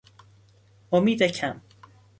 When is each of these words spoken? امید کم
امید 0.91 1.23
کم 1.27 1.61